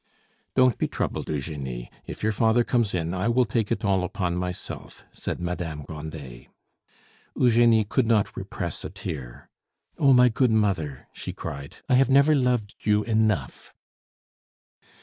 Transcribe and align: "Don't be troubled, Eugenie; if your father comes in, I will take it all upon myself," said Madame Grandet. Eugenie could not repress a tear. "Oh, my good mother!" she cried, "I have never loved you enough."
"Don't 0.55 0.79
be 0.79 0.87
troubled, 0.87 1.29
Eugenie; 1.29 1.91
if 2.07 2.23
your 2.23 2.31
father 2.31 2.63
comes 2.63 2.95
in, 2.95 3.13
I 3.13 3.27
will 3.27 3.45
take 3.45 3.71
it 3.71 3.85
all 3.85 4.03
upon 4.03 4.35
myself," 4.35 5.05
said 5.13 5.39
Madame 5.39 5.83
Grandet. 5.83 6.47
Eugenie 7.35 7.83
could 7.83 8.07
not 8.07 8.35
repress 8.35 8.83
a 8.83 8.89
tear. 8.89 9.47
"Oh, 9.99 10.11
my 10.11 10.27
good 10.29 10.49
mother!" 10.49 11.07
she 11.13 11.33
cried, 11.33 11.77
"I 11.87 11.93
have 12.01 12.09
never 12.09 12.33
loved 12.33 12.73
you 12.79 13.03
enough." 13.03 13.75